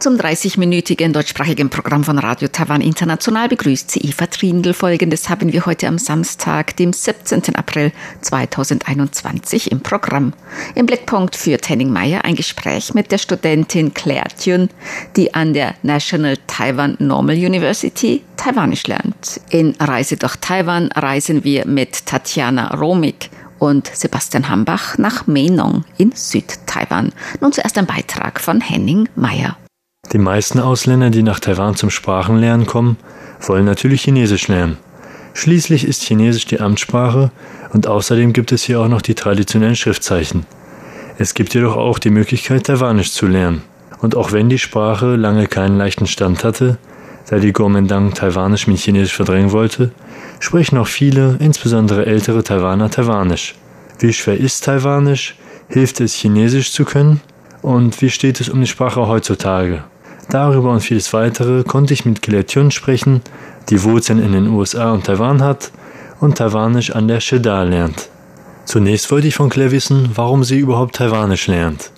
[0.00, 4.72] Zum 30-minütigen deutschsprachigen Programm von Radio Taiwan International begrüßt sie Eva Trindl.
[4.72, 7.56] Folgendes haben wir heute am Samstag, dem 17.
[7.56, 7.90] April
[8.20, 10.34] 2021 im Programm.
[10.76, 14.70] Im Blickpunkt führt Henning Meyer ein Gespräch mit der Studentin Claire Thun,
[15.16, 19.40] die an der National Taiwan Normal University Taiwanisch lernt.
[19.50, 26.12] In Reise durch Taiwan reisen wir mit Tatjana Romig und Sebastian Hambach nach Menong in
[26.12, 27.12] Südtaiwan.
[27.40, 29.56] Nun zuerst ein Beitrag von Henning Meyer.
[30.12, 32.96] Die meisten Ausländer, die nach Taiwan zum Sprachenlernen kommen,
[33.40, 34.78] wollen natürlich Chinesisch lernen.
[35.34, 37.30] Schließlich ist Chinesisch die Amtssprache
[37.74, 40.46] und außerdem gibt es hier auch noch die traditionellen Schriftzeichen.
[41.18, 43.62] Es gibt jedoch auch die Möglichkeit, Taiwanisch zu lernen.
[44.00, 46.78] Und auch wenn die Sprache lange keinen leichten Stand hatte,
[47.28, 49.90] da die Kuomintang Taiwanisch mit Chinesisch verdrängen wollte,
[50.40, 53.56] sprechen auch viele, insbesondere ältere Taiwaner, Taiwanisch.
[53.98, 55.36] Wie schwer ist Taiwanisch?
[55.68, 57.20] Hilft es, Chinesisch zu können?
[57.60, 59.84] Und wie steht es um die Sprache heutzutage?
[60.30, 63.22] Darüber und vieles weitere konnte ich mit Claire Tyun sprechen,
[63.70, 65.70] die Wurzeln in den USA und Taiwan hat
[66.20, 68.10] und Taiwanisch an der Sheda lernt.
[68.66, 71.90] Zunächst wollte ich von Claire wissen, warum sie überhaupt Taiwanisch lernt.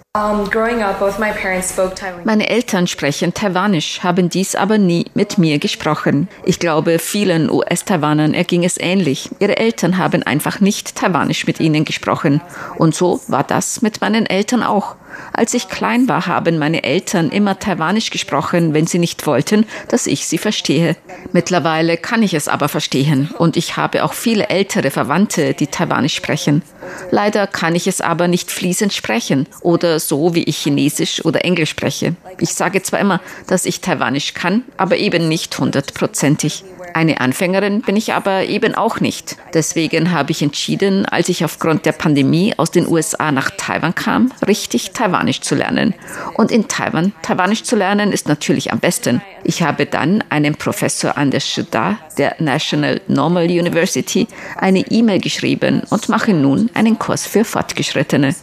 [2.24, 6.28] Meine Eltern sprechen Taiwanisch, haben dies aber nie mit mir gesprochen.
[6.44, 9.30] Ich glaube, vielen US-Taiwanern erging es ähnlich.
[9.38, 12.40] Ihre Eltern haben einfach nicht Taiwanisch mit ihnen gesprochen.
[12.76, 14.96] Und so war das mit meinen Eltern auch.
[15.32, 20.06] Als ich klein war, haben meine Eltern immer Taiwanisch gesprochen, wenn sie nicht wollten, dass
[20.06, 20.96] ich sie verstehe.
[21.32, 26.14] Mittlerweile kann ich es aber verstehen und ich habe auch viele ältere Verwandte, die Taiwanisch
[26.14, 26.62] sprechen.
[27.10, 31.70] Leider kann ich es aber nicht fließend sprechen oder so, wie ich Chinesisch oder Englisch
[31.70, 32.16] spreche.
[32.38, 36.64] Ich sage zwar immer, dass ich Taiwanisch kann, aber eben nicht hundertprozentig.
[36.94, 39.36] Eine Anfängerin bin ich aber eben auch nicht.
[39.54, 44.32] Deswegen habe ich entschieden, als ich aufgrund der Pandemie aus den USA nach Taiwan kam,
[44.46, 45.94] richtig Taiwanisch zu lernen.
[46.34, 49.22] Und in Taiwan Taiwanisch zu lernen ist natürlich am besten.
[49.44, 55.82] Ich habe dann einem Professor an der SHUDA, der National Normal University, eine E-Mail geschrieben
[55.90, 58.34] und mache nun einen Kurs für Fortgeschrittene.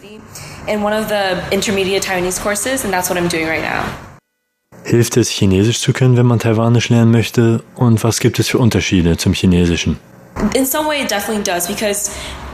[0.67, 4.06] In one of the intermediate Taiwanese courses, and that's what I'm doing right now.
[4.83, 7.63] Hilft es, Chinesisch zu können, wenn man Taiwanisch lernen möchte?
[7.75, 9.97] Und was gibt es für Unterschiede zum Chinesischen?
[10.55, 12.11] In some way it definitely does because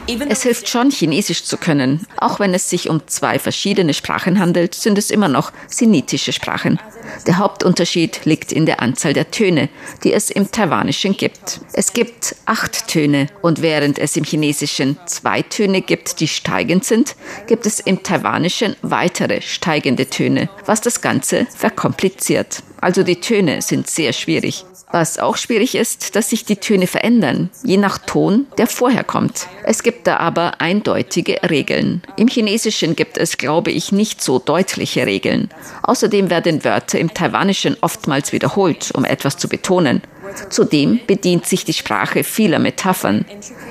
[0.07, 2.05] es hilft schon, Chinesisch zu können.
[2.17, 6.79] Auch wenn es sich um zwei verschiedene Sprachen handelt, sind es immer noch sinitische Sprachen.
[7.27, 9.69] Der Hauptunterschied liegt in der Anzahl der Töne,
[10.03, 11.61] die es im Taiwanischen gibt.
[11.73, 17.15] Es gibt acht Töne und während es im Chinesischen zwei Töne gibt, die steigend sind,
[17.47, 22.63] gibt es im Taiwanischen weitere steigende Töne, was das Ganze verkompliziert.
[22.81, 24.65] Also die Töne sind sehr schwierig.
[24.93, 29.47] Was auch schwierig ist, dass sich die Töne verändern, je nach Ton, der vorher kommt.
[29.63, 32.01] Es gibt da aber eindeutige Regeln.
[32.17, 35.49] Im Chinesischen gibt es, glaube ich, nicht so deutliche Regeln.
[35.83, 40.01] Außerdem werden Wörter im Taiwanischen oftmals wiederholt, um etwas zu betonen.
[40.49, 43.25] Zudem bedient sich die Sprache vieler Metaphern.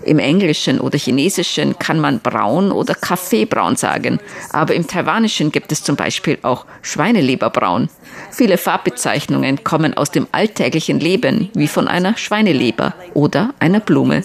[0.04, 4.18] Im Englischen oder Chinesischen kann man braun oder Kaffeebraun sagen,
[4.52, 7.88] aber im Taiwanischen gibt es zum Beispiel auch Schweineleberbraun.
[8.30, 14.22] Viele Farbbezeichnungen kommen aus dem alltäglichen Leben, wie von einer Schweineleber oder einer Blume.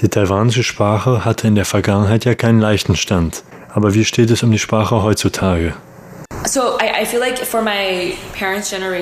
[0.00, 3.44] Die taiwanische Sprache hatte in der Vergangenheit ja keinen leichten Stand.
[3.68, 5.74] Aber wie steht es um die Sprache heutzutage?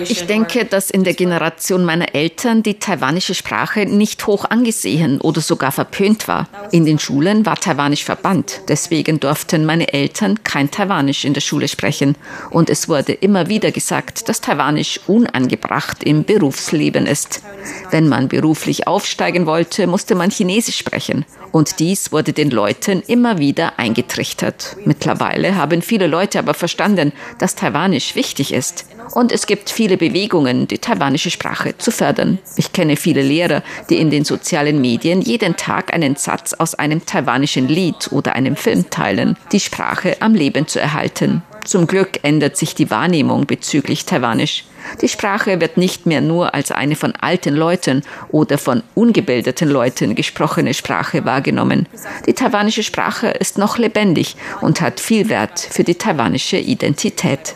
[0.04, 5.40] Ich denke, dass in der Generation meiner Eltern die taiwanische Sprache nicht hoch angesehen oder
[5.40, 6.48] sogar verpönt war.
[6.70, 8.60] In den Schulen war Taiwanisch verbannt.
[8.68, 12.14] Deswegen durften meine Eltern kein Taiwanisch in der Schule sprechen.
[12.50, 17.42] Und es wurde immer wieder gesagt, dass Taiwanisch unangebracht im Berufsleben ist.
[17.90, 21.24] Wenn man beruflich aufsteigen wollte, musste man Chinesisch sprechen.
[21.52, 24.76] Und dies wurde den Leuten immer wieder eingetrichtert.
[24.84, 28.86] Mittlerweile haben viele Leute aber verstanden, dass Taiwanisch wichtig ist.
[29.12, 32.38] Und es gibt viele Bewegungen, die taiwanische Sprache zu fördern.
[32.56, 37.04] Ich kenne viele Lehrer, die in den sozialen Medien jeden Tag einen Satz aus einem
[37.04, 41.42] taiwanischen Lied oder einem Film teilen, die Sprache am Leben zu erhalten.
[41.64, 44.64] Zum Glück ändert sich die Wahrnehmung bezüglich Taiwanisch.
[45.00, 50.14] Die Sprache wird nicht mehr nur als eine von alten Leuten oder von ungebildeten Leuten
[50.14, 51.86] gesprochene Sprache wahrgenommen.
[52.26, 57.54] Die taiwanische Sprache ist noch lebendig und hat viel Wert für die taiwanische Identität.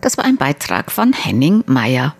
[0.00, 2.14] Das war ein Beitrag von Henning Meyer.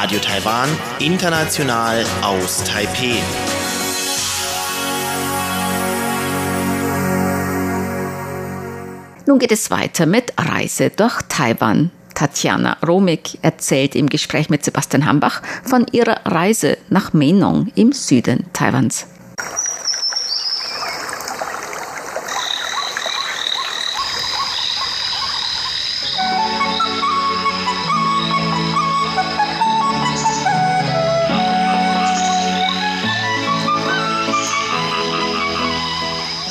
[0.00, 0.68] Radio Taiwan,
[1.00, 3.20] international aus Taipeh.
[9.26, 11.90] Nun geht es weiter mit Reise durch Taiwan.
[12.14, 18.46] Tatjana Romig erzählt im Gespräch mit Sebastian Hambach von ihrer Reise nach Menong im Süden
[18.52, 19.08] Taiwans.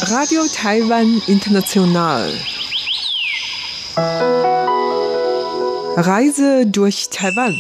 [0.10, 2.32] Radio Taiwan International.
[5.98, 7.54] Reise durch Taiwan.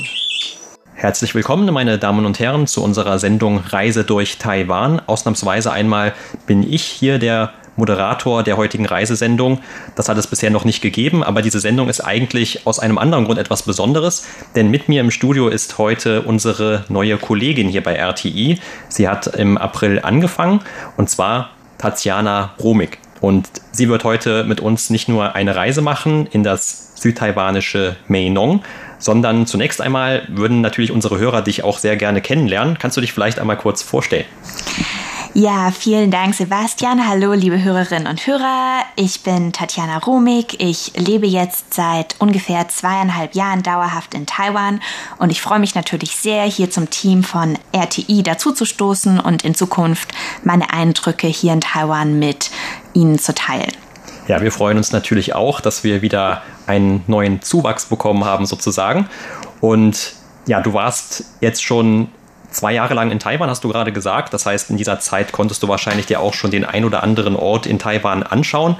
[0.93, 5.01] Herzlich willkommen, meine Damen und Herren, zu unserer Sendung Reise durch Taiwan.
[5.07, 6.13] Ausnahmsweise einmal
[6.45, 9.59] bin ich hier der Moderator der heutigen Reisesendung.
[9.95, 13.25] Das hat es bisher noch nicht gegeben, aber diese Sendung ist eigentlich aus einem anderen
[13.25, 17.95] Grund etwas Besonderes, denn mit mir im Studio ist heute unsere neue Kollegin hier bei
[17.95, 18.59] RTI.
[18.87, 20.61] Sie hat im April angefangen
[20.95, 22.99] und zwar Tatjana Romig.
[23.21, 28.63] Und sie wird heute mit uns nicht nur eine Reise machen in das südtaiwanische Meinong,
[28.99, 32.77] sondern zunächst einmal würden natürlich unsere Hörer dich auch sehr gerne kennenlernen.
[32.79, 34.25] Kannst du dich vielleicht einmal kurz vorstellen?
[35.33, 37.07] Ja, vielen Dank, Sebastian.
[37.07, 38.81] Hallo, liebe Hörerinnen und Hörer.
[38.95, 40.55] Ich bin Tatjana Romig.
[40.59, 44.81] Ich lebe jetzt seit ungefähr zweieinhalb Jahren dauerhaft in Taiwan
[45.17, 50.09] und ich freue mich natürlich sehr, hier zum Team von RTI dazuzustoßen und in Zukunft
[50.43, 52.49] meine Eindrücke hier in Taiwan mit
[52.93, 53.71] Ihnen zu teilen.
[54.27, 59.07] Ja, wir freuen uns natürlich auch, dass wir wieder einen neuen Zuwachs bekommen haben, sozusagen.
[59.61, 60.13] Und
[60.47, 62.09] ja, du warst jetzt schon
[62.51, 64.33] zwei Jahre lang in Taiwan, hast du gerade gesagt.
[64.33, 67.35] Das heißt, in dieser Zeit konntest du wahrscheinlich dir auch schon den ein oder anderen
[67.35, 68.75] Ort in Taiwan anschauen.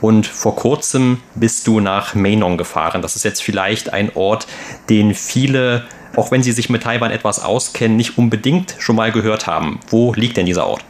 [0.00, 3.02] Und vor kurzem bist du nach Mainong gefahren.
[3.02, 4.46] Das ist jetzt vielleicht ein Ort,
[4.88, 5.84] den viele,
[6.16, 9.80] auch wenn sie sich mit Taiwan etwas auskennen, nicht unbedingt schon mal gehört haben.
[9.88, 10.82] Wo liegt denn dieser Ort?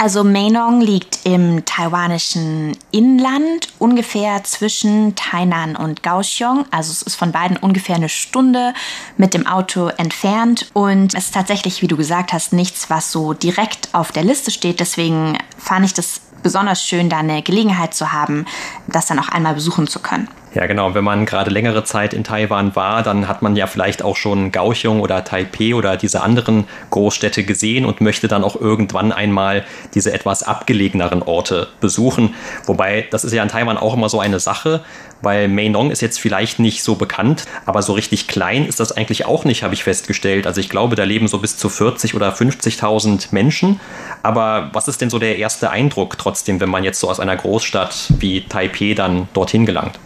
[0.00, 6.66] Also Mainong liegt im taiwanischen Inland, ungefähr zwischen Tainan und Kaohsiung.
[6.70, 8.74] Also es ist von beiden ungefähr eine Stunde
[9.16, 10.70] mit dem Auto entfernt.
[10.72, 14.52] Und es ist tatsächlich, wie du gesagt hast, nichts, was so direkt auf der Liste
[14.52, 14.78] steht.
[14.78, 18.46] Deswegen fand ich das besonders schön, da eine Gelegenheit zu haben,
[18.86, 20.28] das dann auch einmal besuchen zu können.
[20.54, 20.94] Ja, genau.
[20.94, 24.50] Wenn man gerade längere Zeit in Taiwan war, dann hat man ja vielleicht auch schon
[24.50, 29.64] Kaohsiung oder Taipei oder diese anderen Großstädte gesehen und möchte dann auch irgendwann einmal
[29.94, 32.34] diese etwas abgelegeneren Orte besuchen.
[32.64, 34.80] Wobei, das ist ja in Taiwan auch immer so eine Sache,
[35.22, 39.26] weil Mainong ist jetzt vielleicht nicht so bekannt, aber so richtig klein ist das eigentlich
[39.26, 40.46] auch nicht, habe ich festgestellt.
[40.46, 43.80] Also ich glaube, da leben so bis zu 40 oder 50.000 Menschen.
[44.22, 47.36] Aber was ist denn so der erste Eindruck trotzdem, wenn man jetzt so aus einer
[47.36, 49.98] Großstadt wie Taipei dann dorthin gelangt?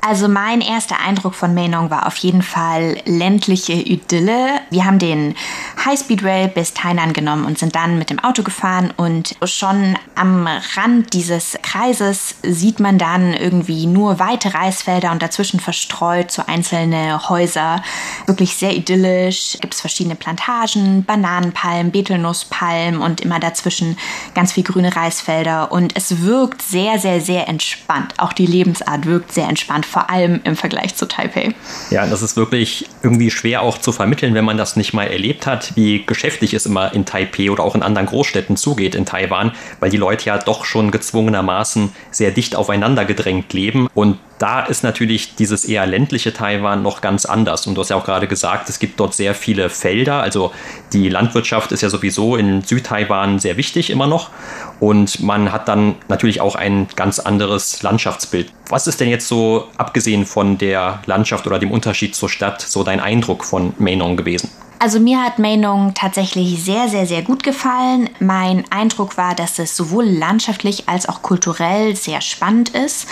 [0.00, 4.60] Also mein erster Eindruck von Mainong war auf jeden Fall ländliche Idylle.
[4.70, 5.34] Wir haben den
[5.84, 10.46] Highspeed Rail bis Tainan genommen und sind dann mit dem Auto gefahren und schon am
[10.76, 17.28] Rand dieses Kreises sieht man dann irgendwie nur weite Reisfelder und dazwischen verstreut so einzelne
[17.28, 17.82] Häuser.
[18.26, 19.58] Wirklich sehr idyllisch.
[19.60, 23.98] Gibt es verschiedene Plantagen, Bananenpalmen, Betelnusspalmen und immer dazwischen
[24.34, 28.14] ganz viel grüne Reisfelder und es wirkt sehr, sehr, sehr entspannt.
[28.18, 31.54] Auch die Lebensart wirkt sehr entspannt vor allem im Vergleich zu Taipei.
[31.90, 35.46] Ja, das ist wirklich irgendwie schwer auch zu vermitteln, wenn man das nicht mal erlebt
[35.46, 39.52] hat, wie geschäftig es immer in Taipei oder auch in anderen Großstädten zugeht in Taiwan,
[39.80, 44.84] weil die Leute ja doch schon gezwungenermaßen sehr dicht aufeinander gedrängt leben und da ist
[44.84, 47.66] natürlich dieses eher ländliche Taiwan noch ganz anders.
[47.66, 50.22] Und du hast ja auch gerade gesagt, es gibt dort sehr viele Felder.
[50.22, 50.52] Also
[50.92, 54.30] die Landwirtschaft ist ja sowieso in Südtaiwan sehr wichtig immer noch.
[54.80, 58.52] Und man hat dann natürlich auch ein ganz anderes Landschaftsbild.
[58.68, 62.84] Was ist denn jetzt so, abgesehen von der Landschaft oder dem Unterschied zur Stadt, so
[62.84, 64.50] dein Eindruck von Mainong gewesen?
[64.80, 68.10] Also mir hat Mainong tatsächlich sehr, sehr, sehr gut gefallen.
[68.20, 73.08] Mein Eindruck war, dass es sowohl landschaftlich als auch kulturell sehr spannend ist.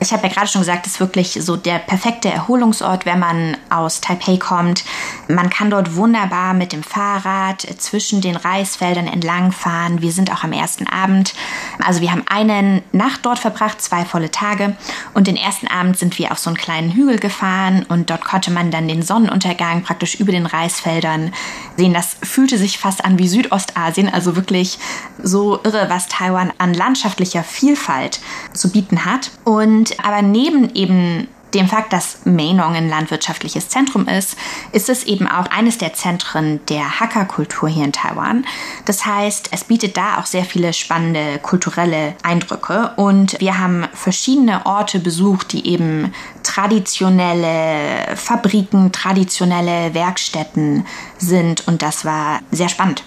[0.00, 3.58] Ich habe ja gerade schon gesagt, es ist wirklich so der perfekte Erholungsort, wenn man
[3.68, 4.84] aus Taipei kommt.
[5.28, 10.00] Man kann dort wunderbar mit dem Fahrrad zwischen den Reisfeldern entlangfahren.
[10.00, 11.34] Wir sind auch am ersten Abend.
[11.82, 14.76] Also wir haben eine Nacht dort verbracht, zwei volle Tage.
[15.14, 18.50] Und den ersten Abend sind wir auf so einen kleinen Hügel gefahren und dort konnte
[18.50, 21.32] man dann den Sonnenuntergang praktisch über den Reisfeldern
[21.76, 21.94] sehen.
[21.94, 24.78] Das fühlte sich fast an wie Südostasien, also wirklich
[25.22, 28.20] so irre, was Taiwan an landschaftlicher Vielfalt
[28.52, 29.30] zu bieten hat.
[29.44, 34.36] Und aber neben eben dem Fakt, dass Mainong ein landwirtschaftliches Zentrum ist,
[34.72, 38.44] ist es eben auch eines der Zentren der Hakka-Kultur hier in Taiwan.
[38.84, 44.66] Das heißt, es bietet da auch sehr viele spannende kulturelle Eindrücke und wir haben verschiedene
[44.66, 50.86] Orte besucht, die eben traditionelle Fabriken, traditionelle Werkstätten
[51.18, 53.02] sind und das war sehr spannend.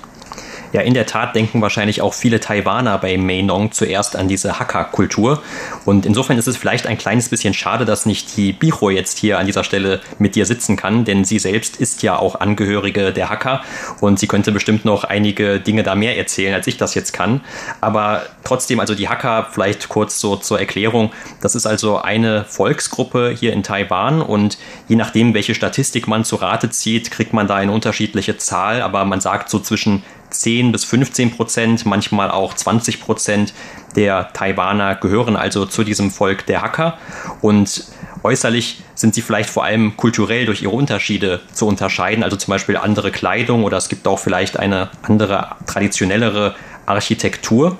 [0.74, 5.44] Ja, in der Tat denken wahrscheinlich auch viele Taiwaner bei Mainong zuerst an diese Hakka-Kultur.
[5.86, 9.38] Und insofern ist es vielleicht ein kleines bisschen schade, dass nicht die Bicho jetzt hier
[9.38, 13.30] an dieser Stelle mit dir sitzen kann, denn sie selbst ist ja auch Angehörige der
[13.30, 13.62] Hakka
[14.01, 17.42] und sie könnte bestimmt noch einige Dinge da mehr erzählen, als ich das jetzt kann.
[17.80, 23.36] Aber trotzdem, also die Hakka, vielleicht kurz so zur Erklärung, das ist also eine Volksgruppe
[23.39, 27.58] hier in Taiwan und je nachdem, welche Statistik man zu Rate zieht, kriegt man da
[27.58, 30.01] eine unterschiedliche Zahl, aber man sagt so zwischen
[30.34, 33.54] 10 bis 15 Prozent, manchmal auch 20 Prozent
[33.96, 36.98] der Taiwaner gehören also zu diesem Volk der Hacker
[37.42, 37.86] und
[38.24, 42.78] äußerlich sind sie vielleicht vor allem kulturell durch ihre Unterschiede zu unterscheiden, also zum Beispiel
[42.78, 47.78] andere Kleidung oder es gibt auch vielleicht eine andere, traditionellere Architektur.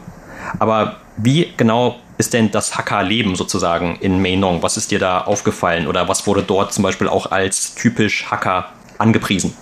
[0.60, 4.62] Aber wie genau ist denn das Hacker-Leben sozusagen in Mainong?
[4.62, 8.70] Was ist dir da aufgefallen oder was wurde dort zum Beispiel auch als typisch Hacker
[8.98, 9.56] angepriesen?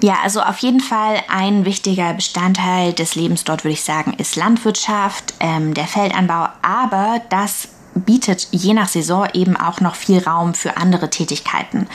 [0.00, 4.36] Ja, also auf jeden Fall ein wichtiger Bestandteil des Lebens dort, würde ich sagen, ist
[4.36, 7.68] Landwirtschaft, ähm, der Feldanbau, aber das
[8.00, 11.86] bietet je nach Saison eben auch noch viel Raum für andere Tätigkeiten.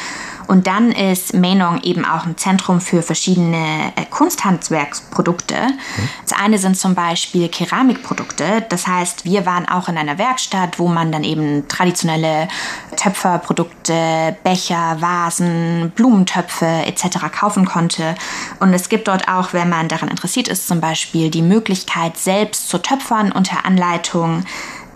[0.47, 5.55] Und dann ist Mainong eben auch ein Zentrum für verschiedene äh, Kunsthandwerksprodukte.
[5.55, 6.09] Mhm.
[6.27, 8.65] Das eine sind zum Beispiel Keramikprodukte.
[8.69, 12.47] Das heißt, wir waren auch in einer Werkstatt, wo man dann eben traditionelle
[12.95, 17.31] Töpferprodukte, Becher, Vasen, Blumentöpfe etc.
[17.31, 18.15] kaufen konnte.
[18.59, 22.69] Und es gibt dort auch, wenn man daran interessiert ist, zum Beispiel die Möglichkeit, selbst
[22.69, 24.43] zu töpfern unter Anleitung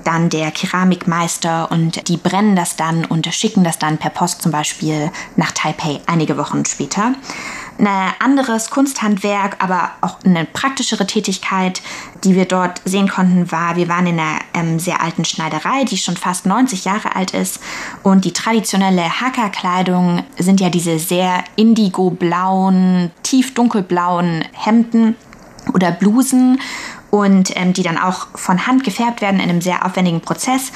[0.07, 4.53] dann der Keramikmeister und die brennen das dann und schicken das dann per Post zum
[4.53, 7.13] Beispiel nach Taipei einige Wochen später.
[7.77, 11.81] Ein anderes Kunsthandwerk, aber auch eine praktischere Tätigkeit,
[12.23, 15.97] die wir dort sehen konnten, war, wir waren in einer ähm, sehr alten Schneiderei, die
[15.97, 17.59] schon fast 90 Jahre alt ist.
[18.01, 25.15] Und die traditionelle Hackerkleidung sind ja diese sehr indigo-blauen, tief dunkelblauen Hemden
[25.73, 26.59] oder Blusen
[27.09, 30.71] und ähm, die dann auch von Hand gefärbt werden in einem sehr aufwendigen Prozess.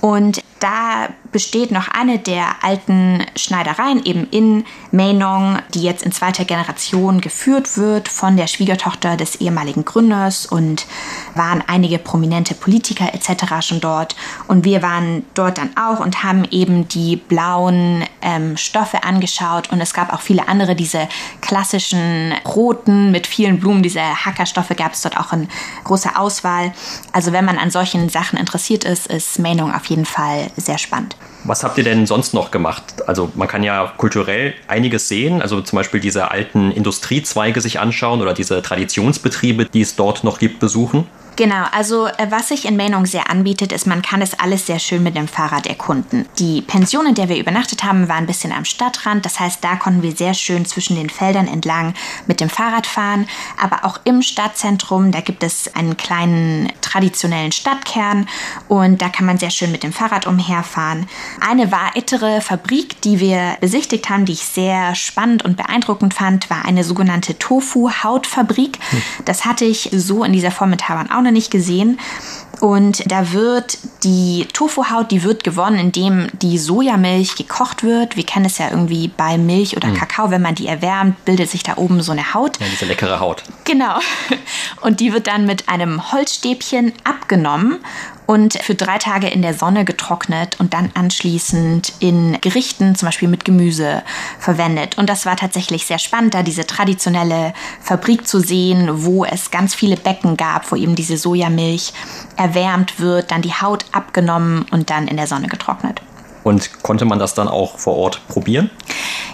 [0.00, 6.44] Und da besteht noch eine der alten Schneidereien eben in Mainong, die jetzt in zweiter
[6.44, 10.86] Generation geführt wird von der Schwiegertochter des ehemaligen Gründers und
[11.34, 13.66] waren einige prominente Politiker etc.
[13.66, 14.14] schon dort.
[14.46, 19.80] Und wir waren dort dann auch und haben eben die blauen ähm, Stoffe angeschaut und
[19.80, 21.08] es gab auch viele andere, diese
[21.40, 25.48] klassischen roten mit vielen Blumen, diese Hackerstoffe gab es dort auch in
[25.82, 26.72] großer Auswahl.
[27.12, 31.16] Also wenn man an solchen Sachen interessiert ist, ist Mainong auf jeden Fall sehr spannend.
[31.44, 33.08] Was habt ihr denn sonst noch gemacht?
[33.08, 38.20] Also man kann ja kulturell einiges sehen, also zum Beispiel diese alten Industriezweige sich anschauen
[38.20, 41.06] oder diese Traditionsbetriebe, die es dort noch gibt, besuchen.
[41.36, 44.78] Genau, also äh, was sich in Mainong sehr anbietet, ist, man kann es alles sehr
[44.78, 46.26] schön mit dem Fahrrad erkunden.
[46.38, 49.24] Die Pension, in der wir übernachtet haben, war ein bisschen am Stadtrand.
[49.24, 51.94] Das heißt, da konnten wir sehr schön zwischen den Feldern entlang
[52.26, 53.26] mit dem Fahrrad fahren.
[53.60, 58.28] Aber auch im Stadtzentrum, da gibt es einen kleinen traditionellen Stadtkern
[58.68, 61.06] und da kann man sehr schön mit dem Fahrrad umherfahren.
[61.40, 66.64] Eine weitere Fabrik, die wir besichtigt haben, die ich sehr spannend und beeindruckend fand, war
[66.64, 68.78] eine sogenannte Tofu-Hautfabrik.
[68.90, 69.02] Hm.
[69.24, 71.98] Das hatte ich so in dieser Form mit Taiwan auch noch nicht gesehen.
[72.62, 78.16] Und da wird die Tofu-Haut, die wird gewonnen, indem die Sojamilch gekocht wird.
[78.16, 79.94] Wir kennen es ja irgendwie bei Milch oder mhm.
[79.94, 82.60] Kakao, wenn man die erwärmt, bildet sich da oben so eine Haut.
[82.60, 83.42] Ja, diese leckere Haut.
[83.64, 83.98] Genau.
[84.80, 87.80] Und die wird dann mit einem Holzstäbchen abgenommen
[88.32, 93.28] und für drei Tage in der Sonne getrocknet und dann anschließend in Gerichten, zum Beispiel
[93.28, 94.02] mit Gemüse,
[94.38, 94.96] verwendet.
[94.96, 99.74] Und das war tatsächlich sehr spannend, da diese traditionelle Fabrik zu sehen, wo es ganz
[99.74, 101.92] viele Becken gab, wo eben diese Sojamilch
[102.36, 106.00] erwärmt wird, dann die Haut abgenommen und dann in der Sonne getrocknet.
[106.42, 108.70] Und konnte man das dann auch vor Ort probieren?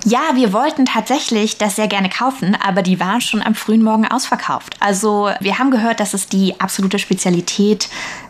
[0.05, 4.07] Ja, wir wollten tatsächlich das sehr gerne kaufen, aber die waren schon am frühen Morgen
[4.07, 4.77] ausverkauft.
[4.81, 7.89] Also wir haben gehört, dass es die absolute Spezialität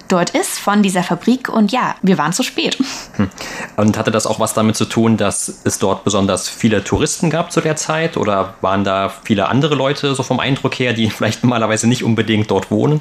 [0.09, 2.79] dort ist von dieser Fabrik und ja, wir waren zu spät.
[3.17, 3.31] Hm.
[3.77, 7.53] Und hatte das auch was damit zu tun, dass es dort besonders viele Touristen gab
[7.53, 11.43] zu der Zeit oder waren da viele andere Leute so vom Eindruck her, die vielleicht
[11.43, 13.01] normalerweise nicht unbedingt dort wohnen?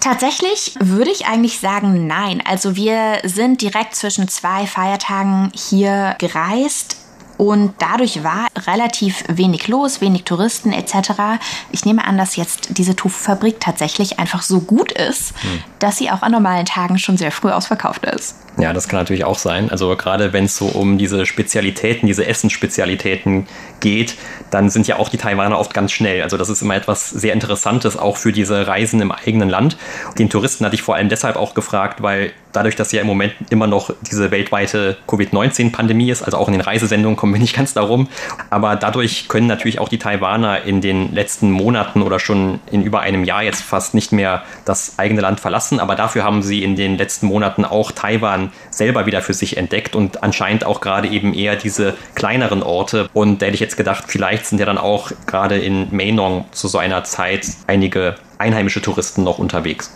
[0.00, 2.40] Tatsächlich würde ich eigentlich sagen, nein.
[2.46, 6.96] Also wir sind direkt zwischen zwei Feiertagen hier gereist
[7.38, 11.38] und dadurch war relativ wenig los, wenig Touristen etc.
[11.70, 15.62] Ich nehme an, dass jetzt diese Tofu-Fabrik tatsächlich einfach so gut ist, hm.
[15.78, 18.34] dass sie auch an normalen Tagen schon sehr früh ausverkauft ist.
[18.58, 19.70] Ja, das kann natürlich auch sein.
[19.70, 23.46] Also gerade wenn es so um diese Spezialitäten, diese Essensspezialitäten
[23.78, 24.16] geht,
[24.50, 26.24] dann sind ja auch die Taiwaner oft ganz schnell.
[26.24, 29.76] Also das ist immer etwas sehr Interessantes, auch für diese Reisen im eigenen Land.
[30.18, 33.34] Den Touristen hatte ich vor allem deshalb auch gefragt, weil dadurch, dass ja im Moment
[33.50, 37.74] immer noch diese weltweite Covid-19-Pandemie ist, also auch in den Reisesendungen kommen wir nicht ganz
[37.74, 38.08] darum,
[38.50, 43.00] aber dadurch können natürlich auch die Taiwaner in den letzten Monaten oder schon in über
[43.00, 46.76] einem Jahr jetzt fast nicht mehr das eigene Land verlassen, aber dafür haben sie in
[46.76, 51.34] den letzten Monaten auch Taiwan selber wieder für sich entdeckt und anscheinend auch gerade eben
[51.34, 53.08] eher diese kleineren Orte.
[53.12, 56.68] Und da hätte ich jetzt gedacht, vielleicht sind ja dann auch gerade in Mainong zu
[56.68, 59.90] so einer Zeit einige einheimische Touristen noch unterwegs?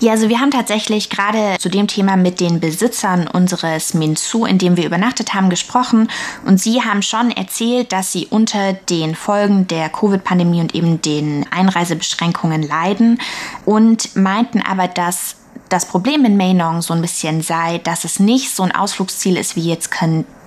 [0.00, 4.58] Ja, also wir haben tatsächlich gerade zu dem Thema mit den Besitzern unseres Minzu, in
[4.58, 6.08] dem wir übernachtet haben, gesprochen.
[6.44, 11.46] Und sie haben schon erzählt, dass sie unter den Folgen der Covid-Pandemie und eben den
[11.50, 13.20] Einreisebeschränkungen leiden
[13.64, 15.36] und meinten aber, dass
[15.72, 19.56] das Problem in Mainong so ein bisschen sei, dass es nicht so ein Ausflugsziel ist
[19.56, 19.90] wie jetzt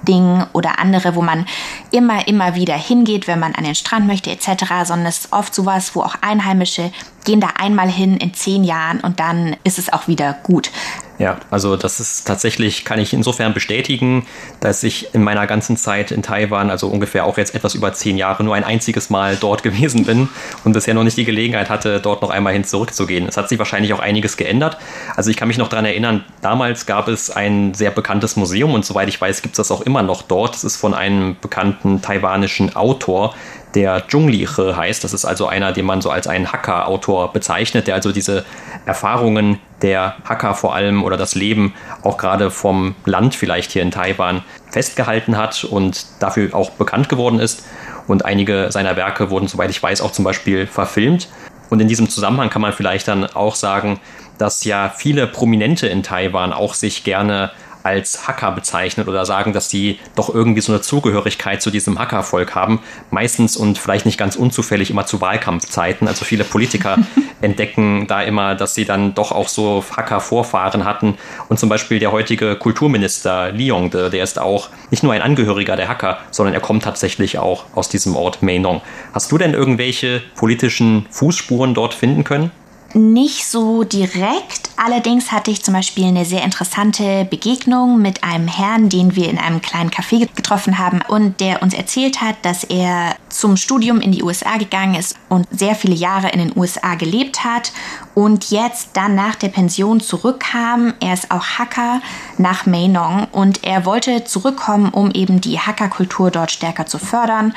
[0.07, 1.47] Ding oder andere, wo man
[1.91, 5.55] immer, immer wieder hingeht, wenn man an den Strand möchte etc., sondern es ist oft
[5.55, 6.91] sowas, wo auch Einheimische
[7.23, 10.69] gehen da einmal hin in zehn Jahren und dann ist es auch wieder gut.
[11.17, 14.25] Ja, also das ist tatsächlich, kann ich insofern bestätigen,
[14.59, 18.17] dass ich in meiner ganzen Zeit in Taiwan, also ungefähr auch jetzt etwas über zehn
[18.17, 20.27] Jahre, nur ein einziges Mal dort gewesen bin
[20.65, 23.27] und bisher noch nicht die Gelegenheit hatte, dort noch einmal hin zurückzugehen.
[23.27, 24.77] Es hat sich wahrscheinlich auch einiges geändert.
[25.15, 28.85] Also ich kann mich noch daran erinnern, damals gab es ein sehr bekanntes Museum und
[28.85, 30.55] soweit ich weiß, gibt es das auch immer noch dort.
[30.55, 33.33] Es ist von einem bekannten taiwanischen Autor,
[33.75, 35.03] der Zhonglihe heißt.
[35.03, 38.45] Das ist also einer, den man so als einen Hacker-Autor bezeichnet, der also diese
[38.85, 43.91] Erfahrungen der Hacker vor allem oder das Leben auch gerade vom Land vielleicht hier in
[43.91, 47.65] Taiwan festgehalten hat und dafür auch bekannt geworden ist.
[48.07, 51.27] Und einige seiner Werke wurden, soweit ich weiß, auch zum Beispiel verfilmt.
[51.69, 53.99] Und in diesem Zusammenhang kann man vielleicht dann auch sagen,
[54.37, 57.51] dass ja viele Prominente in Taiwan auch sich gerne
[57.85, 62.55] als Hacker bezeichnen oder sagen, dass sie doch irgendwie so eine Zugehörigkeit zu diesem Hackervolk
[62.55, 62.79] haben.
[63.11, 66.07] Meistens und vielleicht nicht ganz unzufällig immer zu Wahlkampfzeiten.
[66.07, 66.97] Also viele Politiker
[67.41, 71.17] entdecken da immer, dass sie dann doch auch so Hacker-Vorfahren hatten.
[71.47, 75.87] Und zum Beispiel der heutige Kulturminister Liong, der ist auch nicht nur ein Angehöriger der
[75.87, 78.81] Hacker, sondern er kommt tatsächlich auch aus diesem Ort Mainong.
[79.13, 82.49] Hast du denn irgendwelche politischen Fußspuren dort finden können?
[82.97, 84.69] Nicht so direkt.
[84.77, 89.37] Allerdings hatte ich zum Beispiel eine sehr interessante Begegnung mit einem Herrn, den wir in
[89.37, 94.13] einem kleinen Café getroffen haben und der uns erzählt hat, dass er zum Studium in
[94.13, 97.73] die USA gegangen ist und sehr viele Jahre in den USA gelebt hat
[98.13, 100.93] und jetzt dann nach der Pension zurückkam.
[101.01, 101.99] Er ist auch Hacker
[102.37, 107.53] nach Mainong und er wollte zurückkommen, um eben die Hackerkultur dort stärker zu fördern.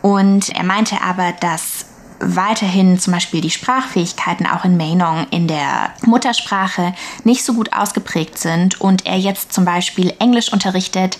[0.00, 1.87] Und er meinte aber, dass
[2.20, 8.38] weiterhin zum Beispiel die Sprachfähigkeiten auch in Mainong in der Muttersprache nicht so gut ausgeprägt
[8.38, 11.18] sind und er jetzt zum Beispiel Englisch unterrichtet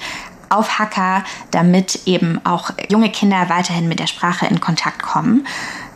[0.50, 5.46] auf Hacker, damit eben auch junge Kinder weiterhin mit der Sprache in Kontakt kommen.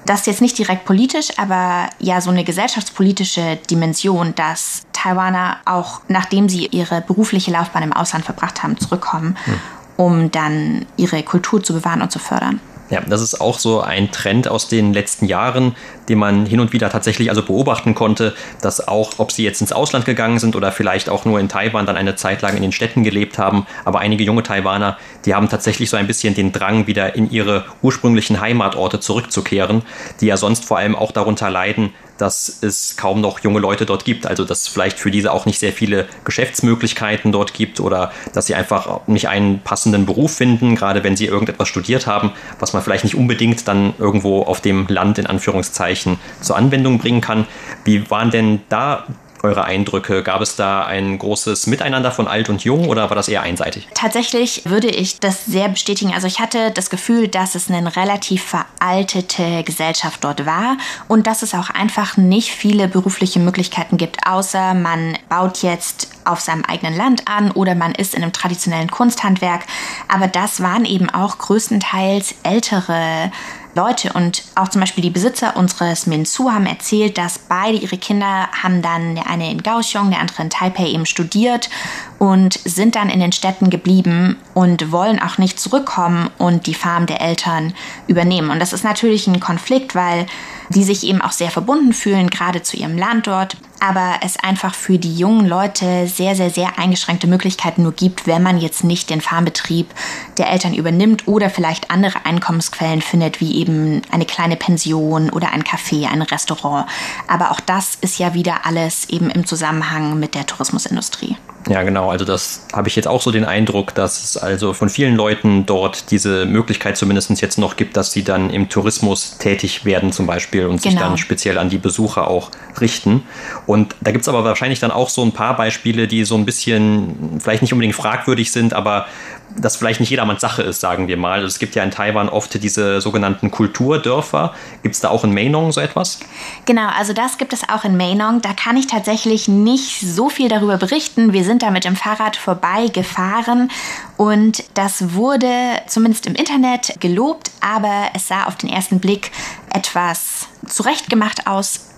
[0.05, 6.01] Das ist jetzt nicht direkt politisch, aber ja so eine gesellschaftspolitische Dimension, dass Taiwaner auch
[6.09, 9.61] nachdem sie ihre berufliche Laufbahn im Ausland verbracht haben, zurückkommen, hm.
[9.97, 12.61] um dann ihre Kultur zu bewahren und zu fördern.
[12.93, 15.75] Ja, das ist auch so ein Trend aus den letzten Jahren,
[16.11, 19.73] den man hin und wieder tatsächlich also beobachten konnte, dass auch, ob sie jetzt ins
[19.73, 22.71] Ausland gegangen sind oder vielleicht auch nur in Taiwan dann eine Zeit lang in den
[22.71, 26.87] Städten gelebt haben, aber einige junge Taiwaner, die haben tatsächlich so ein bisschen den Drang,
[26.87, 29.81] wieder in ihre ursprünglichen Heimatorte zurückzukehren,
[30.21, 34.05] die ja sonst vor allem auch darunter leiden, dass es kaum noch junge Leute dort
[34.05, 34.27] gibt.
[34.29, 38.55] Also dass vielleicht für diese auch nicht sehr viele Geschäftsmöglichkeiten dort gibt oder dass sie
[38.55, 42.31] einfach nicht einen passenden Beruf finden, gerade wenn sie irgendetwas studiert haben,
[42.61, 47.21] was man vielleicht nicht unbedingt dann irgendwo auf dem Land in Anführungszeichen zur Anwendung bringen
[47.21, 47.45] kann.
[47.85, 49.05] Wie waren denn da
[49.43, 50.23] eure Eindrücke?
[50.23, 53.89] Gab es da ein großes Miteinander von alt und jung oder war das eher einseitig?
[53.95, 56.15] Tatsächlich würde ich das sehr bestätigen.
[56.15, 60.77] Also ich hatte das Gefühl, dass es eine relativ veraltete Gesellschaft dort war
[61.09, 66.41] und dass es auch einfach nicht viele berufliche Möglichkeiten gibt, außer man baut jetzt auf
[66.41, 69.63] seinem eigenen Land an oder man ist in einem traditionellen Kunsthandwerk.
[70.09, 73.31] Aber das waren eben auch größtenteils ältere
[73.75, 78.49] Leute und auch zum Beispiel die Besitzer unseres Minzu haben erzählt, dass beide ihre Kinder
[78.63, 81.71] haben dann, der eine in Kaohsiung, der andere in Taipei eben studiert
[82.19, 87.07] und sind dann in den Städten geblieben und wollen auch nicht zurückkommen und die Farm
[87.07, 87.73] der Eltern
[88.09, 88.51] übernehmen.
[88.51, 90.27] Und das ist natürlich ein Konflikt, weil
[90.69, 93.57] die sich eben auch sehr verbunden fühlen, gerade zu ihrem Land dort.
[93.83, 98.41] Aber es einfach für die jungen Leute sehr, sehr, sehr eingeschränkte Möglichkeiten nur gibt, wenn
[98.41, 99.93] man jetzt nicht den Farmbetrieb
[100.39, 105.65] der Eltern übernimmt oder vielleicht andere Einkommensquellen findet, wie eben eine kleine Pension oder ein
[105.65, 106.89] Café, ein Restaurant.
[107.27, 111.37] Aber auch das ist ja wieder alles eben im Zusammenhang mit der Tourismusindustrie.
[111.69, 112.11] Ja, genau.
[112.11, 115.65] Also das habe ich jetzt auch so den Eindruck, dass es also von vielen Leuten
[115.65, 120.27] dort diese Möglichkeit zumindest jetzt noch gibt, dass sie dann im Tourismus tätig werden zum
[120.27, 121.09] Beispiel und sich genau.
[121.09, 123.23] dann speziell an die Besucher auch richten.
[123.67, 126.45] Und da gibt es aber wahrscheinlich dann auch so ein paar Beispiele, die so ein
[126.45, 129.07] bisschen vielleicht nicht unbedingt fragwürdig sind, aber
[129.57, 131.33] das vielleicht nicht jedermanns Sache ist, sagen wir mal.
[131.33, 134.55] Also es gibt ja in Taiwan oft diese sogenannten Kulturdörfer.
[134.83, 136.21] Gibt es da auch in Mainong so etwas?
[136.65, 138.41] Genau, also das gibt es auch in Mainong.
[138.41, 141.33] Da kann ich tatsächlich nicht so viel darüber berichten.
[141.33, 143.71] Wir sind da mit dem Fahrrad vorbeigefahren
[144.17, 145.49] und das wurde
[145.87, 149.31] zumindest im Internet gelobt, aber es sah auf den ersten Blick
[149.75, 151.89] etwas zurechtgemacht aus,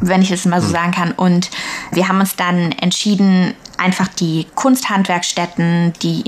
[0.00, 0.72] wenn ich es mal so hm.
[0.72, 1.12] sagen kann.
[1.12, 1.50] Und
[1.92, 6.24] wir haben uns dann entschieden, einfach die Kunsthandwerkstätten, die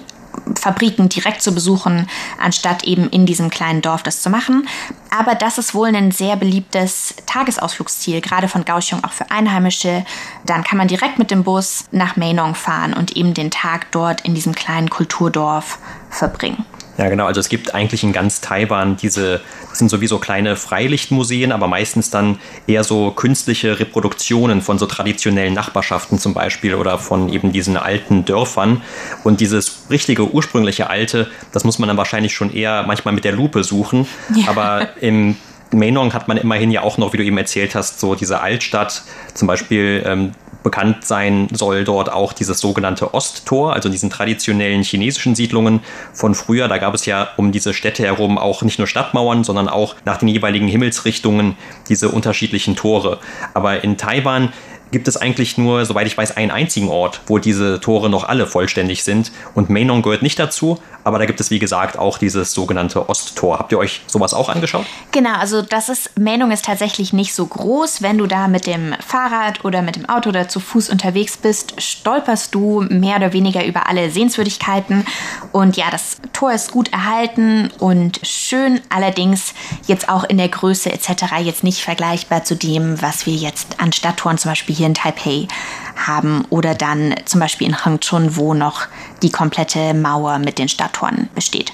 [0.59, 2.09] Fabriken direkt zu besuchen,
[2.41, 4.69] anstatt eben in diesem kleinen Dorf das zu machen.
[5.11, 10.05] Aber das ist wohl ein sehr beliebtes Tagesausflugsziel, gerade von Kaohsiung auch für Einheimische.
[10.45, 14.23] Dann kann man direkt mit dem Bus nach Mainong fahren und eben den Tag dort
[14.23, 15.79] in diesem kleinen Kulturdorf
[16.17, 16.65] verbringen.
[16.99, 17.27] Ja, genau.
[17.27, 22.11] Also es gibt eigentlich in ganz Taiwan diese, das sind sowieso kleine Freilichtmuseen, aber meistens
[22.11, 27.77] dann eher so künstliche Reproduktionen von so traditionellen Nachbarschaften zum Beispiel oder von eben diesen
[27.77, 28.83] alten Dörfern.
[29.25, 33.33] Und dieses richtige, ursprüngliche Alte, das muss man dann wahrscheinlich schon eher manchmal mit der
[33.33, 34.07] Lupe suchen.
[34.35, 34.49] Ja.
[34.49, 35.37] Aber im
[35.73, 39.03] Mainong hat man immerhin ja auch noch, wie du eben erzählt hast, so diese Altstadt,
[39.35, 40.33] zum Beispiel ähm,
[40.67, 45.79] bekannt sein soll dort auch dieses sogenannte Osttor, also diesen traditionellen chinesischen Siedlungen
[46.13, 46.67] von früher.
[46.67, 50.17] Da gab es ja um diese Städte herum auch nicht nur Stadtmauern, sondern auch nach
[50.17, 51.57] den jeweiligen Himmelsrichtungen
[51.89, 53.21] diese unterschiedlichen Tore.
[53.55, 54.53] Aber in Taiwan
[54.91, 58.47] gibt es eigentlich nur, soweit ich weiß, einen einzigen Ort, wo diese Tore noch alle
[58.47, 59.33] vollständig sind.
[59.55, 63.59] Und Mainong gehört nicht dazu, aber da gibt es, wie gesagt, auch dieses sogenannte Osttor.
[63.59, 64.87] Habt ihr euch sowas auch angeschaut?
[65.13, 68.03] Genau, also das ist, Mainong ist tatsächlich nicht so groß.
[68.03, 71.81] Wenn du da mit dem Fahrrad oder mit dem Auto oder zu Fuß unterwegs bist,
[71.81, 75.05] stolperst du mehr oder weniger über alle Sehenswürdigkeiten.
[75.53, 79.55] Und ja, das Tor ist gut erhalten und schön, allerdings
[79.87, 81.25] jetzt auch in der Größe etc.
[81.43, 85.49] jetzt nicht vergleichbar zu dem, was wir jetzt an Stadttoren zum Beispiel hier in Taipei
[85.97, 88.83] haben oder dann zum Beispiel in Hangchun, wo noch
[89.23, 91.73] die komplette Mauer mit den Stadttoren besteht.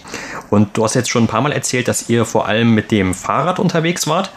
[0.51, 3.15] Und du hast jetzt schon ein paar Mal erzählt, dass ihr vor allem mit dem
[3.15, 4.31] Fahrrad unterwegs wart.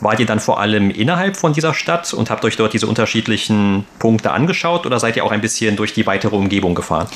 [0.00, 3.84] Wart ihr dann vor allem innerhalb von dieser Stadt und habt euch dort diese unterschiedlichen
[3.98, 7.06] Punkte angeschaut oder seid ihr auch ein bisschen durch die weitere Umgebung gefahren?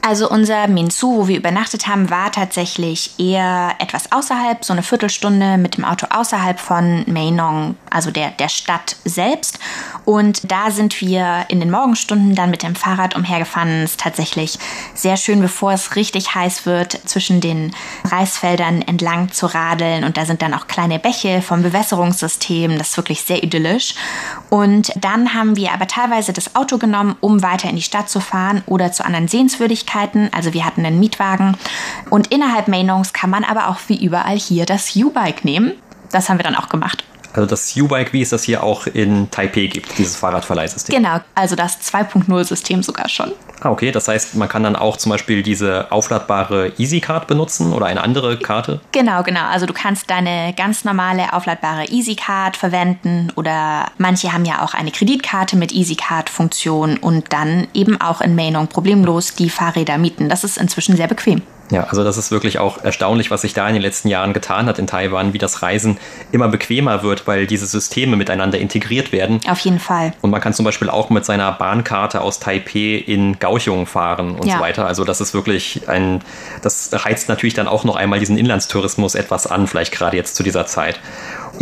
[0.00, 5.58] Also unser Minzu, wo wir übernachtet haben, war tatsächlich eher etwas außerhalb, so eine Viertelstunde
[5.58, 9.58] mit dem Auto außerhalb von Mainong, also der, der Stadt selbst.
[10.04, 13.82] Und da sind wir in den Morgenstunden dann mit dem Fahrrad umhergefahren.
[13.82, 14.58] Es ist tatsächlich
[14.94, 17.72] sehr schön, bevor es richtig heiß wird, zwischen den
[18.04, 20.02] Reisfeldern entlang zu radeln.
[20.02, 22.78] Und da sind dann auch kleine Bäche vom Bewässerungs System.
[22.78, 23.94] Das ist wirklich sehr idyllisch.
[24.50, 28.20] Und dann haben wir aber teilweise das Auto genommen, um weiter in die Stadt zu
[28.20, 30.30] fahren oder zu anderen Sehenswürdigkeiten.
[30.32, 31.56] Also wir hatten einen Mietwagen.
[32.10, 35.72] Und innerhalb Mainongs kann man aber auch wie überall hier das U-Bike nehmen.
[36.10, 37.04] Das haben wir dann auch gemacht.
[37.32, 40.94] Also das U-Bike, wie es das hier auch in Taipei gibt, dieses Fahrradverleihsystem.
[40.94, 43.32] Genau, also das 2.0-System sogar schon.
[43.60, 47.86] Ah, okay, das heißt, man kann dann auch zum Beispiel diese aufladbare EasyCard benutzen oder
[47.86, 48.80] eine andere Karte?
[48.90, 49.44] Genau, genau.
[49.50, 54.90] Also du kannst deine ganz normale aufladbare EasyCard verwenden oder manche haben ja auch eine
[54.90, 60.28] Kreditkarte mit EasyCard-Funktion und dann eben auch in Mainong problemlos die Fahrräder mieten.
[60.28, 61.42] Das ist inzwischen sehr bequem.
[61.70, 64.66] Ja, also das ist wirklich auch erstaunlich, was sich da in den letzten Jahren getan
[64.66, 65.98] hat in Taiwan, wie das Reisen
[66.30, 69.40] immer bequemer wird, weil diese Systeme miteinander integriert werden.
[69.48, 70.12] Auf jeden Fall.
[70.20, 74.46] Und man kann zum Beispiel auch mit seiner Bahnkarte aus Taipei in Kaohsiung fahren und
[74.46, 74.56] ja.
[74.56, 74.86] so weiter.
[74.86, 76.20] Also das ist wirklich ein,
[76.62, 80.42] das heizt natürlich dann auch noch einmal diesen Inlandstourismus etwas an, vielleicht gerade jetzt zu
[80.42, 81.00] dieser Zeit.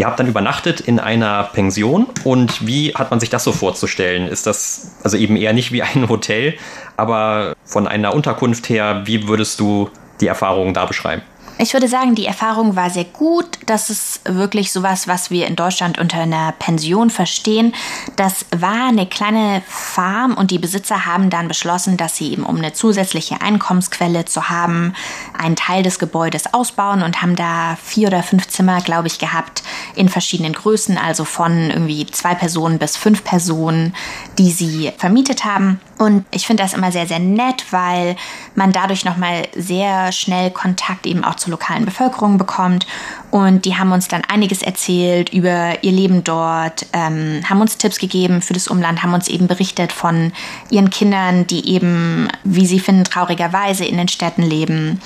[0.01, 4.29] Ihr habt dann übernachtet in einer Pension und wie hat man sich das so vorzustellen?
[4.29, 6.55] Ist das also eben eher nicht wie ein Hotel,
[6.97, 9.91] aber von einer Unterkunft her, wie würdest du
[10.23, 11.21] die Erfahrungen da beschreiben?
[11.63, 13.59] Ich würde sagen, die Erfahrung war sehr gut.
[13.67, 17.75] Das ist wirklich sowas, was wir in Deutschland unter einer Pension verstehen.
[18.17, 22.57] Das war eine kleine Farm und die Besitzer haben dann beschlossen, dass sie eben, um
[22.57, 24.95] eine zusätzliche Einkommensquelle zu haben,
[25.37, 29.63] einen Teil des Gebäudes ausbauen und haben da vier oder fünf Zimmer, glaube ich, gehabt
[29.95, 33.95] in verschiedenen Größen, also von irgendwie zwei Personen bis fünf Personen,
[34.39, 35.79] die sie vermietet haben.
[36.01, 38.17] Und ich finde das immer sehr, sehr nett, weil
[38.55, 42.87] man dadurch nochmal sehr schnell Kontakt eben auch zur lokalen Bevölkerung bekommt.
[43.31, 47.99] Und die haben uns dann einiges erzählt über ihr Leben dort, ähm, haben uns Tipps
[47.99, 50.33] gegeben für das Umland, haben uns eben berichtet von
[50.71, 55.03] ihren Kindern, die eben, wie sie finden, traurigerweise in den Städten leben,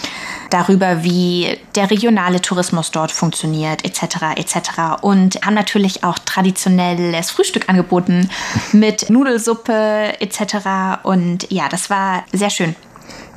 [0.55, 4.37] darüber, wie der regionale Tourismus dort funktioniert, etc.
[4.37, 5.03] etc.
[5.03, 8.31] Und haben natürlich auch traditionelles Frühstück angeboten
[8.73, 11.03] mit Nudelsuppe etc.
[11.03, 12.77] Und ja, das war sehr schön.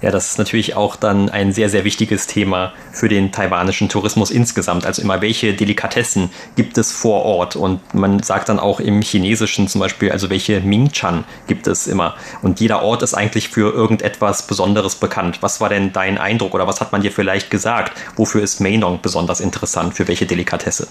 [0.02, 4.30] Ja, das ist natürlich auch dann ein sehr, sehr wichtiges Thema für den taiwanischen Tourismus
[4.30, 4.86] insgesamt.
[4.86, 7.56] Also immer, welche Delikatessen gibt es vor Ort?
[7.56, 12.16] Und man sagt dann auch im Chinesischen zum Beispiel, also welche Ming-Chan gibt es immer?
[12.44, 15.40] Und jeder Ort ist eigentlich für irgendetwas Besonderes bekannt.
[15.42, 17.98] Was war denn dein Eindruck oder was hat man dir vielleicht gesagt?
[18.16, 19.96] Wofür ist Meinong besonders interessant?
[19.96, 20.88] Für welche Delikatesse?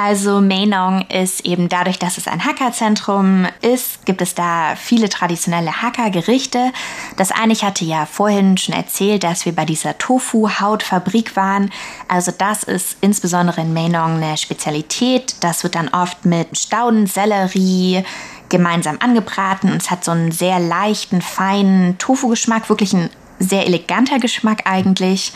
[0.00, 5.82] Also Mainong ist eben dadurch, dass es ein Hackerzentrum ist, gibt es da viele traditionelle
[5.82, 6.70] Hackergerichte.
[7.16, 11.72] Das eine, ich hatte ja vorhin schon erzählt, dass wir bei dieser Tofu-Hautfabrik waren.
[12.06, 15.34] Also das ist insbesondere in Mainong eine Spezialität.
[15.40, 18.04] Das wird dann oft mit Staudensellerie
[18.50, 24.18] gemeinsam angebraten und es hat so einen sehr leichten, feinen Tofu-Geschmack, wirklich ein sehr eleganter
[24.18, 25.32] Geschmack eigentlich.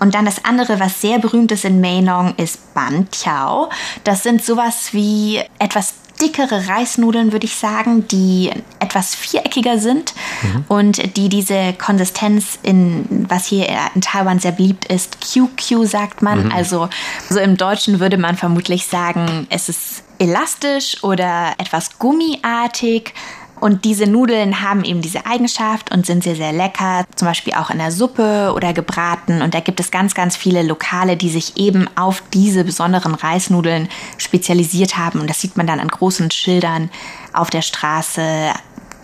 [0.00, 3.70] Und dann das andere, was sehr berühmt ist in Meinong, ist Ban Tiao.
[4.04, 10.64] Das sind sowas wie etwas dickere Reisnudeln, würde ich sagen, die etwas viereckiger sind mhm.
[10.68, 16.46] und die diese Konsistenz in, was hier in Taiwan sehr beliebt ist, QQ sagt man.
[16.46, 16.52] Mhm.
[16.52, 16.88] Also
[17.28, 23.14] so im Deutschen würde man vermutlich sagen, es ist elastisch oder etwas gummiartig.
[23.60, 27.70] Und diese Nudeln haben eben diese Eigenschaft und sind sehr, sehr lecker, zum Beispiel auch
[27.70, 29.42] in der Suppe oder gebraten.
[29.42, 33.88] Und da gibt es ganz, ganz viele Lokale, die sich eben auf diese besonderen Reisnudeln
[34.16, 35.20] spezialisiert haben.
[35.20, 36.90] Und das sieht man dann an großen Schildern
[37.32, 38.52] auf der Straße,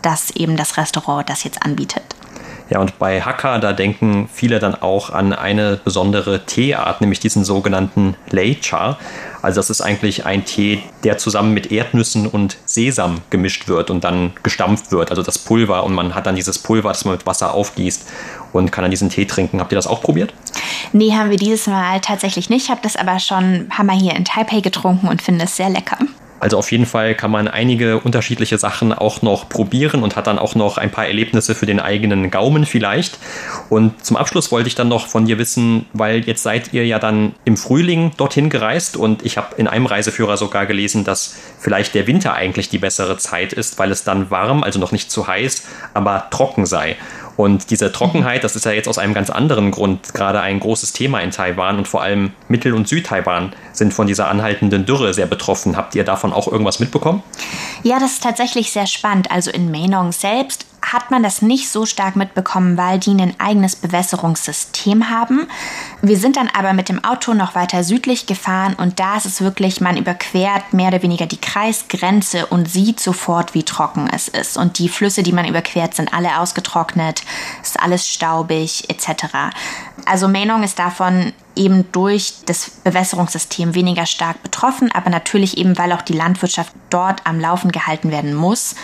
[0.02, 2.04] dass eben das Restaurant das jetzt anbietet.
[2.74, 7.44] Ja, und bei Hakka, da denken viele dann auch an eine besondere Teeart, nämlich diesen
[7.44, 8.98] sogenannten Lei Cha.
[9.42, 14.02] Also das ist eigentlich ein Tee, der zusammen mit Erdnüssen und Sesam gemischt wird und
[14.02, 15.84] dann gestampft wird, also das Pulver.
[15.84, 18.08] Und man hat dann dieses Pulver, das man mit Wasser aufgießt
[18.52, 19.60] und kann dann diesen Tee trinken.
[19.60, 20.34] Habt ihr das auch probiert?
[20.92, 22.64] Nee, haben wir dieses Mal tatsächlich nicht.
[22.64, 25.56] Ich habe das aber schon ein paar Mal hier in Taipei getrunken und finde es
[25.56, 25.98] sehr lecker.
[26.40, 30.38] Also auf jeden Fall kann man einige unterschiedliche Sachen auch noch probieren und hat dann
[30.38, 33.18] auch noch ein paar Erlebnisse für den eigenen Gaumen vielleicht.
[33.70, 36.98] Und zum Abschluss wollte ich dann noch von dir wissen, weil jetzt seid ihr ja
[36.98, 41.94] dann im Frühling dorthin gereist und ich habe in einem Reiseführer sogar gelesen, dass vielleicht
[41.94, 45.26] der Winter eigentlich die bessere Zeit ist, weil es dann warm, also noch nicht zu
[45.26, 46.96] heiß, aber trocken sei.
[47.36, 50.92] Und diese Trockenheit, das ist ja jetzt aus einem ganz anderen Grund gerade ein großes
[50.92, 55.26] Thema in Taiwan und vor allem Mittel- und Südtaiwan sind von dieser anhaltenden Dürre sehr
[55.26, 55.76] betroffen.
[55.76, 57.22] Habt ihr davon auch irgendwas mitbekommen?
[57.82, 59.30] Ja, das ist tatsächlich sehr spannend.
[59.30, 63.76] Also in Mainong selbst hat man das nicht so stark mitbekommen, weil die ein eigenes
[63.76, 65.48] Bewässerungssystem haben.
[66.02, 69.40] Wir sind dann aber mit dem Auto noch weiter südlich gefahren und da ist es
[69.40, 74.56] wirklich, man überquert mehr oder weniger die Kreisgrenze und sieht sofort, wie trocken es ist.
[74.56, 77.22] Und die Flüsse, die man überquert, sind alle ausgetrocknet,
[77.62, 79.26] ist alles staubig etc.
[80.06, 85.92] Also Mainong ist davon eben durch das Bewässerungssystem weniger stark betroffen, aber natürlich eben, weil
[85.92, 88.74] auch die Landwirtschaft dort am Laufen gehalten werden muss,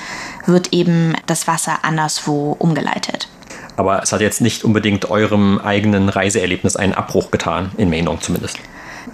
[0.47, 3.29] wird eben das Wasser anderswo umgeleitet.
[3.77, 8.59] Aber es hat jetzt nicht unbedingt eurem eigenen Reiseerlebnis einen Abbruch getan, in Mainong zumindest.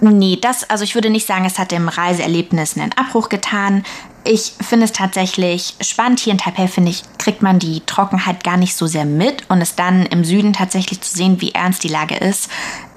[0.01, 3.83] Nee, das, also ich würde nicht sagen, es hat dem Reiseerlebnis einen Abbruch getan.
[4.23, 6.19] Ich finde es tatsächlich spannend.
[6.19, 9.61] Hier in Taipei, finde ich, kriegt man die Trockenheit gar nicht so sehr mit und
[9.61, 12.49] es dann im Süden tatsächlich zu sehen, wie ernst die Lage ist,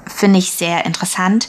[0.06, 1.48] finde ich sehr interessant.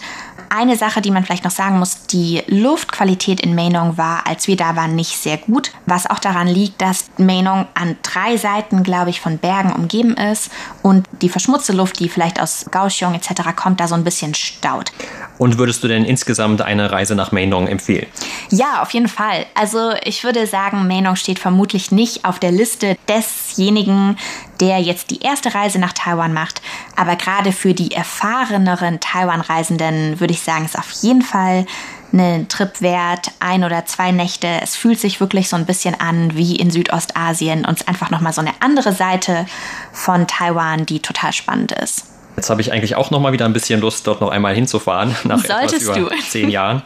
[0.53, 4.57] Eine Sache, die man vielleicht noch sagen muss, die Luftqualität in Mainong war, als wir
[4.57, 5.71] da waren, nicht sehr gut.
[5.85, 10.51] Was auch daran liegt, dass Mainong an drei Seiten, glaube ich, von Bergen umgeben ist
[10.81, 13.55] und die verschmutzte Luft, die vielleicht aus Kaohsiung etc.
[13.55, 14.91] kommt, da so ein bisschen staut.
[15.37, 18.07] Und würdest du denn insgesamt eine Reise nach Mainong empfehlen?
[18.49, 19.45] Ja, auf jeden Fall.
[19.55, 24.17] Also ich würde sagen, Mainong steht vermutlich nicht auf der Liste desjenigen,
[24.59, 26.61] der jetzt die erste Reise nach Taiwan macht.
[26.95, 31.65] Aber gerade für die erfahreneren Taiwan-Reisenden würde ich sagen, ist auf jeden Fall
[32.13, 34.47] einen Trip wert, ein oder zwei Nächte.
[34.62, 38.10] Es fühlt sich wirklich so ein bisschen an wie in Südostasien und es ist einfach
[38.10, 39.45] nochmal so eine andere Seite
[39.93, 42.06] von Taiwan, die total spannend ist.
[42.36, 45.15] Jetzt habe ich eigentlich auch noch mal wieder ein bisschen Lust, dort noch einmal hinzufahren,
[45.25, 46.21] nach Solltest etwas über du.
[46.30, 46.82] zehn Jahren.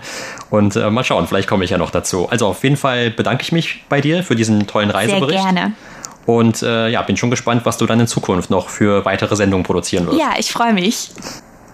[0.49, 2.29] Und äh, mal schauen, vielleicht komme ich ja noch dazu.
[2.29, 5.41] Also auf jeden Fall bedanke ich mich bei dir für diesen tollen Reisebericht.
[5.41, 5.73] Sehr gerne.
[6.25, 9.63] Und äh, ja, bin schon gespannt, was du dann in Zukunft noch für weitere Sendungen
[9.63, 10.17] produzieren wirst.
[10.17, 11.11] Ja, ich freue mich.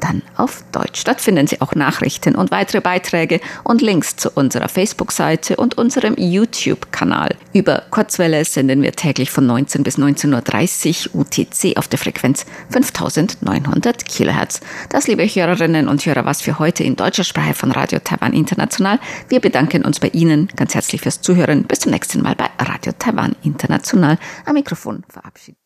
[0.00, 1.04] dann auf Deutsch.
[1.04, 6.14] Dort finden Sie auch Nachrichten und weitere Beiträge und Links zu unserer Facebook-Seite und unserem
[6.16, 7.36] YouTube-Kanal.
[7.52, 14.04] Über Kurzwelle senden wir täglich von 19 bis 19.30 Uhr UTC auf der Frequenz 5900
[14.04, 14.60] Kilohertz.
[14.88, 18.98] Das, liebe Hörerinnen und Hörer, was für heute in deutscher Sprache von Radio Taiwan International.
[19.28, 21.64] Wir bedanken uns bei Ihnen ganz herzlich fürs Zuhören.
[21.64, 24.18] Bis zum nächsten Mal bei Radio Taiwan International.
[24.46, 25.61] Am Mikrofon verabschiedet